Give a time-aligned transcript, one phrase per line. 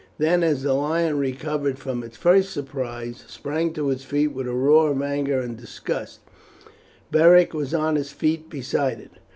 [0.17, 4.51] Then as the lion, recovering from its first surprise, sprang to its feet with a
[4.51, 6.21] roar of anger and disgust,
[7.11, 9.11] Beric was on his feet beside it.